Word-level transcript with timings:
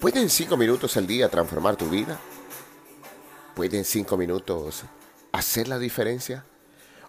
¿Pueden 0.00 0.30
cinco 0.30 0.56
minutos 0.56 0.96
al 0.96 1.06
día 1.06 1.28
transformar 1.28 1.76
tu 1.76 1.90
vida? 1.90 2.18
¿Pueden 3.54 3.84
cinco 3.84 4.16
minutos 4.16 4.84
hacer 5.32 5.66
la 5.66 5.78
diferencia? 5.78 6.44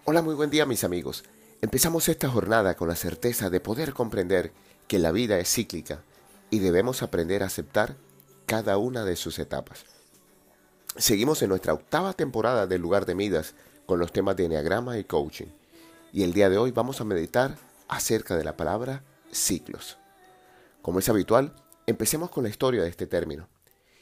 Hola, 0.04 0.22
muy 0.22 0.34
buen 0.34 0.50
día 0.50 0.66
mis 0.66 0.82
amigos. 0.82 1.24
Empezamos 1.62 2.08
esta 2.08 2.28
jornada 2.28 2.74
con 2.74 2.88
la 2.88 2.96
certeza 2.96 3.48
de 3.48 3.60
poder 3.60 3.92
comprender 3.94 4.52
que 4.88 4.98
la 4.98 5.12
vida 5.12 5.38
es 5.38 5.48
cíclica 5.48 6.02
y 6.50 6.58
debemos 6.58 7.02
aprender 7.02 7.42
a 7.42 7.46
aceptar 7.46 7.96
cada 8.44 8.76
una 8.76 9.04
de 9.04 9.14
sus 9.14 9.38
etapas. 9.38 9.84
Seguimos 10.96 11.42
en 11.42 11.50
nuestra 11.50 11.72
octava 11.72 12.12
temporada 12.12 12.66
del 12.66 12.82
lugar 12.82 13.06
de 13.06 13.14
Midas 13.14 13.54
con 13.90 13.98
los 13.98 14.12
temas 14.12 14.36
de 14.36 14.44
Enneagrama 14.44 14.98
y 14.98 15.02
Coaching. 15.02 15.48
Y 16.12 16.22
el 16.22 16.32
día 16.32 16.48
de 16.48 16.58
hoy 16.58 16.70
vamos 16.70 17.00
a 17.00 17.04
meditar 17.04 17.58
acerca 17.88 18.36
de 18.36 18.44
la 18.44 18.56
palabra 18.56 19.02
ciclos. 19.32 19.98
Como 20.80 21.00
es 21.00 21.08
habitual, 21.08 21.56
Empecemos 21.88 22.30
con 22.30 22.44
la 22.44 22.50
historia 22.50 22.84
de 22.84 22.88
este 22.88 23.08
término. 23.08 23.48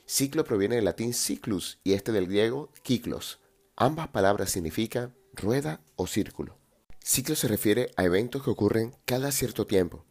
Ciclo 0.04 0.44
proviene 0.44 0.76
del 0.76 0.84
latín 0.84 1.14
ciclus 1.14 1.78
y 1.84 1.94
este 1.94 2.12
del 2.12 2.26
griego 2.26 2.70
kiklos. 2.82 3.38
Ambas 3.76 4.08
palabras 4.08 4.50
significan 4.50 5.14
rueda 5.32 5.80
o 5.96 6.06
círculo. 6.06 6.58
Ciclo 7.02 7.34
se 7.34 7.48
refiere 7.48 7.90
a 7.96 8.04
eventos 8.04 8.42
que 8.42 8.50
ocurren 8.50 8.94
cada 9.06 9.32
cierto 9.32 9.66
tiempo. 9.66 10.04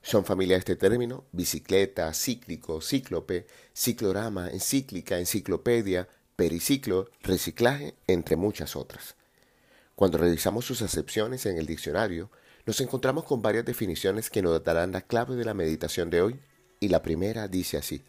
Son 0.00 0.24
familia 0.24 0.56
de 0.56 0.60
este 0.60 0.76
término 0.76 1.26
bicicleta, 1.32 2.14
cíclico, 2.14 2.80
cíclope, 2.80 3.46
ciclorama, 3.74 4.48
encíclica, 4.48 5.18
enciclopedia, 5.18 6.08
periciclo, 6.40 7.10
reciclaje, 7.20 7.94
entre 8.06 8.34
muchas 8.34 8.74
otras. 8.74 9.14
Cuando 9.94 10.16
revisamos 10.16 10.64
sus 10.64 10.80
acepciones 10.80 11.44
en 11.44 11.58
el 11.58 11.66
diccionario, 11.66 12.30
nos 12.64 12.80
encontramos 12.80 13.24
con 13.24 13.42
varias 13.42 13.66
definiciones 13.66 14.30
que 14.30 14.40
nos 14.40 14.64
darán 14.64 14.90
la 14.90 15.02
clave 15.02 15.34
de 15.34 15.44
la 15.44 15.52
meditación 15.52 16.08
de 16.08 16.22
hoy 16.22 16.40
y 16.80 16.88
la 16.88 17.02
primera 17.02 17.46
dice 17.46 17.76
así, 17.76 18.02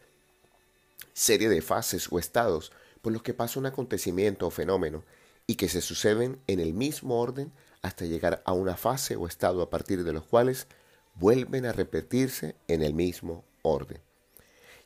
serie 1.12 1.50
de 1.50 1.62
fases 1.62 2.08
o 2.10 2.20
estados 2.20 2.72
por 3.02 3.12
los 3.12 3.22
que 3.22 3.34
pasa 3.34 3.60
un 3.60 3.66
acontecimiento 3.66 4.48
o 4.48 4.50
fenómeno 4.50 5.04
y 5.46 5.56
que 5.56 5.68
se 5.68 5.82
suceden 5.82 6.40
en 6.48 6.62
el 6.62 6.74
mismo 6.74 7.20
orden 7.20 7.52
hasta 7.82 8.06
llegar 8.06 8.42
a 8.46 8.54
una 8.54 8.78
fase 8.78 9.18
o 9.18 9.28
estado 9.28 9.62
a 9.62 9.70
partir 9.70 10.06
de 10.06 10.14
los 10.14 10.24
cuales 10.24 10.68
vuelven 11.16 11.66
a 11.66 11.74
repetirse 11.74 12.56
en 12.70 12.82
el 12.82 12.94
mismo 12.94 13.44
orden. 13.62 14.00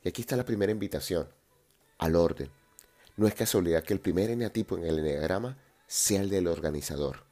Y 0.04 0.10
aquí 0.10 0.24
está 0.24 0.36
la 0.36 0.46
primera 0.46 0.72
invitación, 0.72 1.28
al 2.00 2.16
orden. 2.16 2.50
No 3.18 3.28
es 3.28 3.34
casualidad 3.34 3.84
que 3.84 3.94
el 3.94 4.02
primer 4.02 4.30
eneatipo 4.30 4.78
en 4.78 4.84
el 4.84 5.00
eneagrama 5.00 5.58
sea 5.88 6.22
el 6.22 6.30
del 6.30 6.48
organizador. 6.48 7.26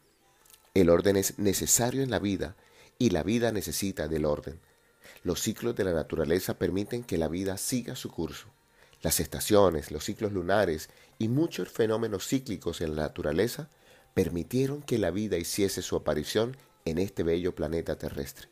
El 0.73 0.89
orden 0.89 1.17
es 1.17 1.37
necesario 1.39 2.01
en 2.03 2.09
la 2.09 2.19
vida 2.19 2.55
y 2.97 3.09
la 3.09 3.23
vida 3.23 3.51
necesita 3.51 4.07
del 4.07 4.25
orden. 4.25 4.59
Los 5.23 5.41
ciclos 5.41 5.75
de 5.75 5.83
la 5.83 5.93
naturaleza 5.93 6.57
permiten 6.57 7.03
que 7.03 7.17
la 7.17 7.27
vida 7.27 7.57
siga 7.57 7.95
su 7.95 8.09
curso. 8.09 8.47
Las 9.01 9.19
estaciones, 9.19 9.91
los 9.91 10.05
ciclos 10.05 10.31
lunares 10.31 10.89
y 11.19 11.27
muchos 11.27 11.69
fenómenos 11.69 12.27
cíclicos 12.27 12.79
en 12.81 12.95
la 12.95 13.03
naturaleza 13.03 13.69
permitieron 14.13 14.81
que 14.81 14.97
la 14.97 15.11
vida 15.11 15.37
hiciese 15.37 15.81
su 15.81 15.95
aparición 15.95 16.55
en 16.85 16.97
este 16.97 17.23
bello 17.23 17.55
planeta 17.55 17.97
terrestre. 17.97 18.47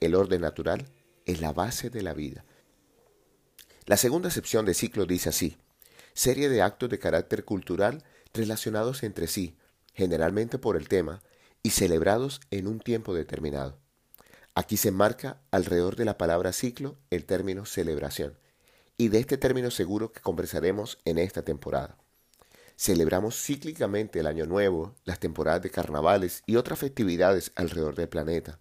El 0.00 0.14
orden 0.14 0.40
natural 0.40 0.86
es 1.26 1.40
la 1.40 1.52
base 1.52 1.90
de 1.90 2.02
la 2.02 2.14
vida. 2.14 2.44
La 3.86 3.96
segunda 3.98 4.30
sección 4.30 4.64
de 4.64 4.74
ciclo 4.74 5.04
dice 5.04 5.28
así, 5.28 5.58
serie 6.14 6.48
de 6.48 6.62
actos 6.62 6.88
de 6.88 6.98
carácter 6.98 7.44
cultural 7.44 8.04
relacionados 8.32 9.02
entre 9.02 9.26
sí, 9.26 9.56
generalmente 9.92 10.58
por 10.58 10.76
el 10.76 10.88
tema, 10.88 11.22
y 11.62 11.70
celebrados 11.70 12.40
en 12.50 12.66
un 12.66 12.80
tiempo 12.80 13.14
determinado. 13.14 13.78
Aquí 14.54 14.76
se 14.76 14.92
marca 14.92 15.40
alrededor 15.50 15.96
de 15.96 16.04
la 16.04 16.16
palabra 16.16 16.52
ciclo 16.52 16.96
el 17.10 17.24
término 17.24 17.64
celebración, 17.64 18.38
y 18.96 19.08
de 19.08 19.18
este 19.18 19.36
término 19.36 19.70
seguro 19.70 20.12
que 20.12 20.20
conversaremos 20.20 20.98
en 21.04 21.18
esta 21.18 21.42
temporada. 21.42 21.96
Celebramos 22.76 23.40
cíclicamente 23.40 24.20
el 24.20 24.26
Año 24.26 24.46
Nuevo, 24.46 24.94
las 25.04 25.20
temporadas 25.20 25.62
de 25.62 25.70
carnavales 25.70 26.42
y 26.46 26.56
otras 26.56 26.78
festividades 26.78 27.52
alrededor 27.54 27.94
del 27.94 28.08
planeta. 28.08 28.58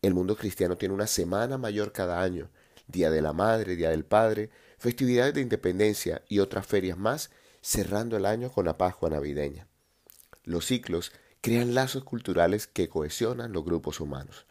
El 0.00 0.14
mundo 0.14 0.36
cristiano 0.36 0.76
tiene 0.76 0.94
una 0.94 1.08
semana 1.08 1.58
mayor 1.58 1.92
cada 1.92 2.22
año, 2.22 2.50
Día 2.86 3.10
de 3.10 3.20
la 3.20 3.32
Madre, 3.32 3.76
Día 3.76 3.90
del 3.90 4.04
Padre, 4.04 4.50
festividades 4.78 5.34
de 5.34 5.40
independencia 5.40 6.22
y 6.28 6.38
otras 6.38 6.66
ferias 6.66 6.96
más, 6.96 7.30
cerrando 7.60 8.16
el 8.16 8.26
año 8.26 8.50
con 8.50 8.64
la 8.64 8.78
Pascua 8.78 9.10
navideña. 9.10 9.66
Los 10.44 10.66
ciclos 10.66 11.12
crean 11.40 11.74
lazos 11.74 12.04
culturales 12.04 12.66
que 12.66 12.88
cohesionan 12.88 13.52
los 13.52 13.64
grupos 13.64 14.00
humanos. 14.00 14.46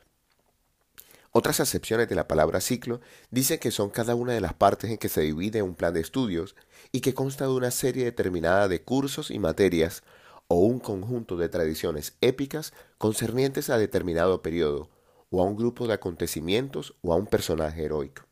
Otras 1.32 1.60
acepciones 1.60 2.10
de 2.10 2.16
la 2.16 2.28
palabra 2.28 2.62
ciclo 2.62 3.00
dicen 3.30 3.60
que 3.60 3.72
son 3.72 3.90
cada 3.90 4.16
una 4.16 4.34
de 4.34 4.42
las 4.42 4.54
partes 4.54 4.90
en 4.90 4.98
que 4.98 5.10
se 5.10 5.22
divide 5.22 5.62
un 5.62 5.76
plan 5.76 5.94
de 5.94 6.00
estudios 6.00 6.56
y 6.92 7.02
que 7.02 7.14
consta 7.14 7.46
de 7.46 7.52
una 7.52 7.72
serie 7.72 8.06
determinada 8.06 8.68
de 8.68 8.82
cursos 8.82 9.30
y 9.30 9.38
materias 9.38 10.04
o 10.48 10.60
un 10.60 10.80
conjunto 10.80 11.38
de 11.38 11.50
tradiciones 11.50 12.14
épicas 12.22 12.74
concernientes 12.98 13.70
a 13.70 13.78
determinado 13.78 14.42
periodo 14.42 14.90
o 15.30 15.42
a 15.42 15.46
un 15.46 15.56
grupo 15.56 15.88
de 15.88 15.94
acontecimientos 15.94 16.96
o 17.02 17.14
a 17.14 17.18
un 17.18 17.28
personaje 17.28 17.84
heroico. 17.84 18.24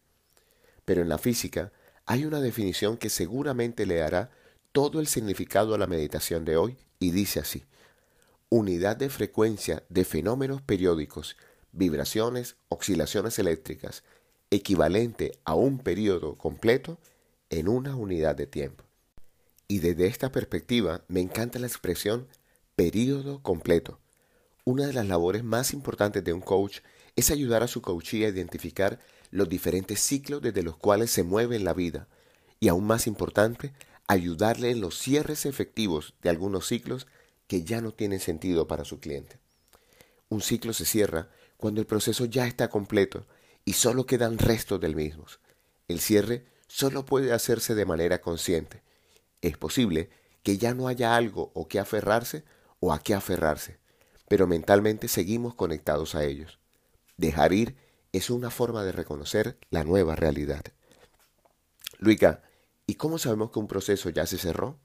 Pero 0.86 1.02
en 1.02 1.10
la 1.10 1.18
física 1.18 1.74
hay 2.06 2.26
una 2.26 2.40
definición 2.40 2.98
que 2.98 3.10
seguramente 3.10 3.86
le 3.86 3.96
dará 3.96 4.32
todo 4.72 5.00
el 5.00 5.08
significado 5.08 5.74
a 5.74 5.78
la 5.78 5.88
meditación 5.88 6.46
de 6.46 6.58
hoy 6.58 6.78
y 7.00 7.12
dice 7.12 7.40
así, 7.40 7.64
unidad 8.50 8.98
de 8.98 9.10
frecuencia 9.10 9.84
de 9.90 10.06
fenómenos 10.06 10.62
periódicos 10.62 11.36
vibraciones, 11.72 12.56
oscilaciones 12.70 13.38
eléctricas, 13.38 14.04
equivalente 14.50 15.38
a 15.44 15.56
un 15.56 15.80
periodo 15.80 16.38
completo 16.38 16.98
en 17.50 17.68
una 17.68 17.96
unidad 17.96 18.36
de 18.36 18.48
tiempo. 18.48 18.86
Y 19.68 19.80
desde 19.80 20.08
esta 20.08 20.32
perspectiva 20.32 21.04
me 21.08 21.22
encanta 21.22 21.60
la 21.60 21.68
expresión 21.68 22.28
periodo 22.76 23.42
completo. 23.42 24.00
Una 24.64 24.88
de 24.88 24.94
las 24.94 25.08
labores 25.08 25.44
más 25.44 25.74
importantes 25.74 26.24
de 26.24 26.34
un 26.34 26.42
coach 26.42 26.80
es 27.16 27.32
ayudar 27.32 27.64
a 27.64 27.68
su 27.68 27.82
coachee 27.82 28.26
a 28.26 28.30
identificar 28.30 29.00
los 29.32 29.50
diferentes 29.50 30.00
ciclos 30.00 30.42
desde 30.42 30.64
los 30.64 30.78
cuales 30.78 31.12
se 31.12 31.24
mueve 31.24 31.56
en 31.56 31.64
la 31.64 31.74
vida 31.74 32.08
y 32.60 32.68
aún 32.68 32.86
más 32.86 33.08
importante, 33.08 33.74
ayudarle 34.08 34.72
en 34.72 34.82
los 34.82 34.98
cierres 34.98 35.46
efectivos 35.46 36.14
de 36.22 36.30
algunos 36.30 36.68
ciclos 36.68 37.08
que 37.48 37.64
ya 37.64 37.82
no 37.82 37.92
tienen 37.92 38.20
sentido 38.20 38.68
para 38.68 38.86
su 38.86 39.00
cliente. 39.00 39.40
Un 40.30 40.42
ciclo 40.42 40.74
se 40.74 40.86
cierra 40.86 41.30
cuando 41.58 41.82
el 41.82 41.88
proceso 41.88 42.26
ya 42.26 42.48
está 42.48 42.70
completo 42.70 43.26
y 43.64 43.74
solo 43.74 44.06
quedan 44.06 44.38
restos 44.38 44.80
del 44.80 44.96
mismo. 44.96 45.26
El 45.88 46.00
cierre 46.00 46.46
solo 46.68 47.06
puede 47.06 47.34
hacerse 47.34 47.76
de 47.76 47.86
manera 47.86 48.22
consciente. 48.22 48.82
Es 49.42 49.58
posible 49.58 50.10
que 50.44 50.58
ya 50.58 50.74
no 50.74 50.88
haya 50.88 51.16
algo 51.16 51.52
o 51.54 51.68
que 51.68 51.80
aferrarse 51.80 52.44
o 52.80 52.94
a 52.94 53.00
qué 53.00 53.14
aferrarse, 53.14 53.80
pero 54.28 54.48
mentalmente 54.48 55.08
seguimos 55.08 55.56
conectados 55.56 56.16
a 56.16 56.24
ellos. 56.24 56.60
Dejar 57.18 57.54
ir 57.54 57.76
es 58.18 58.30
una 58.30 58.50
forma 58.50 58.84
de 58.84 58.92
reconocer 58.92 59.58
la 59.70 59.84
nueva 59.84 60.16
realidad. 60.16 60.64
Luica, 61.98 62.44
¿y 62.88 62.96
cómo 62.96 63.18
sabemos 63.18 63.52
que 63.52 63.60
un 63.60 63.68
proceso 63.68 64.10
ya 64.10 64.26
se 64.26 64.38
cerró? 64.38 64.78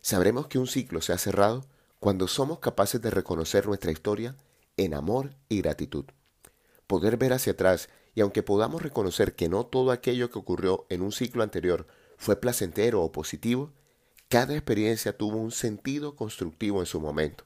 Sabremos 0.00 0.46
que 0.46 0.58
un 0.58 0.66
ciclo 0.66 1.00
se 1.00 1.12
ha 1.12 1.18
cerrado 1.18 1.66
cuando 1.98 2.28
somos 2.28 2.60
capaces 2.60 3.02
de 3.02 3.10
reconocer 3.10 3.66
nuestra 3.66 3.90
historia 3.90 4.36
en 4.76 4.94
amor 4.94 5.34
y 5.48 5.60
gratitud. 5.60 6.04
Poder 6.86 7.16
ver 7.16 7.32
hacia 7.32 7.52
atrás 7.52 7.88
y 8.14 8.20
aunque 8.20 8.42
podamos 8.42 8.82
reconocer 8.82 9.34
que 9.34 9.48
no 9.48 9.66
todo 9.66 9.90
aquello 9.90 10.30
que 10.30 10.38
ocurrió 10.38 10.86
en 10.88 11.02
un 11.02 11.12
ciclo 11.12 11.42
anterior 11.42 11.86
fue 12.16 12.36
placentero 12.36 13.02
o 13.02 13.12
positivo, 13.12 13.72
cada 14.28 14.54
experiencia 14.54 15.16
tuvo 15.16 15.36
un 15.36 15.52
sentido 15.52 16.16
constructivo 16.16 16.80
en 16.80 16.86
su 16.86 17.00
momento. 17.00 17.44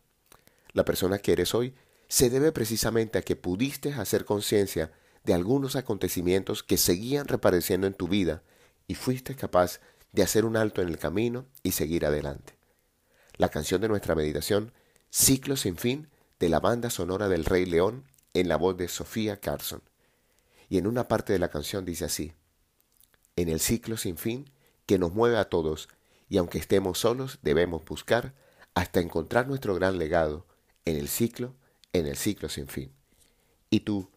La 0.73 0.85
persona 0.85 1.19
que 1.19 1.33
eres 1.33 1.55
hoy 1.55 1.75
se 2.09 2.31
debe 2.31 2.53
precisamente 2.53 3.19
a 3.19 3.23
que 3.23 3.37
pudiste 3.37 3.93
hacer 3.93 4.25
conciencia 4.25 4.93
de 5.25 5.35
algunos 5.35 5.77
acontecimientos 5.77 6.63
que 6.63 6.77
seguían 6.77 7.29
reapareciendo 7.29 7.87
en 7.87 7.95
tu 7.95 8.09
vida 8.09 8.43
y 8.87 8.95
fuiste 8.95 9.37
capaz 9.37 9.81
de 10.13 10.23
hacer 10.23 10.45
un 10.45 10.57
alto 10.57 10.83
en 10.83 10.89
el 10.89 10.99
camino 10.99 11.47
y 11.63 11.73
seguir 11.73 12.07
adelante. 12.07 12.55
La 13.37 13.49
canción 13.49 13.81
de 13.81 13.89
nuestra 13.89 14.15
meditación, 14.15 14.73
Ciclo 15.11 15.57
sin 15.57 15.77
fin, 15.77 16.09
de 16.39 16.49
la 16.49 16.61
banda 16.61 16.89
sonora 16.89 17.29
del 17.29 17.45
Rey 17.45 17.67
León 17.67 18.05
en 18.33 18.49
la 18.49 18.57
voz 18.57 18.77
de 18.77 18.89
Sofía 18.89 19.41
Carson. 19.41 19.83
Y 20.69 20.79
en 20.79 20.87
una 20.87 21.09
parte 21.09 21.33
de 21.33 21.39
la 21.39 21.51
canción 21.51 21.85
dice 21.85 22.05
así, 22.05 22.33
en 23.37 23.49
el 23.49 23.61
ciclo 23.61 23.97
sin 23.97 24.17
fin 24.17 24.51
que 24.87 24.99
nos 24.99 25.13
mueve 25.13 25.37
a 25.37 25.49
todos, 25.49 25.89
y 26.29 26.39
aunque 26.39 26.59
estemos 26.59 26.99
solos 26.99 27.39
debemos 27.43 27.85
buscar 27.85 28.35
hasta 28.75 29.01
encontrar 29.01 29.49
nuestro 29.49 29.75
gran 29.75 29.99
legado 29.99 30.47
en 30.85 30.97
el 30.97 31.09
ciclo, 31.09 31.55
en 31.93 32.07
el 32.07 32.17
ciclo 32.17 32.49
sin 32.49 32.69
fin. 32.69 32.93
¿Y 33.69 33.81
tú, 33.81 34.11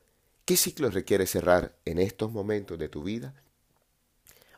qué 0.45 0.57
ciclo 0.57 0.89
requieres 0.89 1.31
cerrar 1.31 1.77
en 1.85 1.99
estos 1.99 2.31
momentos 2.31 2.77
de 2.77 2.89
tu 2.89 3.03
vida? 3.03 3.33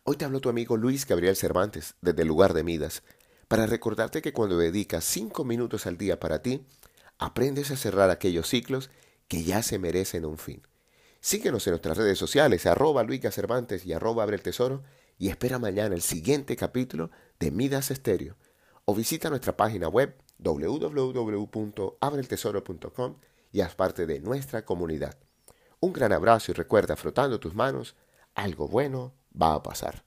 Hoy 0.03 0.17
te 0.17 0.25
habló 0.25 0.39
tu 0.39 0.49
amigo 0.49 0.77
Luis 0.77 1.05
Gabriel 1.05 1.35
Cervantes 1.35 1.95
desde 2.01 2.23
el 2.23 2.27
lugar 2.27 2.53
de 2.53 2.63
Midas 2.63 3.03
para 3.47 3.67
recordarte 3.67 4.21
que 4.21 4.33
cuando 4.33 4.57
dedicas 4.57 5.03
cinco 5.03 5.43
minutos 5.43 5.85
al 5.85 5.97
día 5.97 6.19
para 6.19 6.41
ti, 6.41 6.65
aprendes 7.17 7.71
a 7.71 7.77
cerrar 7.77 8.09
aquellos 8.09 8.49
ciclos 8.49 8.89
que 9.27 9.43
ya 9.43 9.63
se 9.63 9.79
merecen 9.79 10.25
un 10.25 10.37
fin. 10.37 10.61
Síguenos 11.21 11.65
en 11.67 11.71
nuestras 11.71 11.97
redes 11.97 12.19
sociales, 12.19 12.65
arroba 12.65 13.03
Luica 13.03 13.31
Cervantes 13.31 13.85
y 13.85 13.93
arroba 13.93 14.23
Abre 14.23 14.35
el 14.35 14.43
Tesoro, 14.43 14.83
y 15.17 15.29
espera 15.29 15.59
mañana 15.59 15.95
el 15.95 16.01
siguiente 16.01 16.55
capítulo 16.55 17.11
de 17.39 17.51
Midas 17.51 17.89
Estéreo. 17.89 18.35
O 18.85 18.93
visita 18.93 19.29
nuestra 19.29 19.57
página 19.57 19.87
web 19.87 20.15
www.abreltesoro.com 20.37 23.15
y 23.51 23.61
haz 23.61 23.73
parte 23.73 24.05
de 24.05 24.19
nuestra 24.19 24.65
comunidad. 24.65 25.17
Un 25.85 25.93
gran 25.93 26.11
abrazo 26.13 26.49
y 26.49 26.55
recuerda, 26.55 26.95
frotando 26.95 27.39
tus 27.39 27.53
manos, 27.53 27.95
algo 28.33 28.67
bueno 28.67 29.13
va 29.39 29.53
a 29.53 29.61
pasar. 29.61 30.04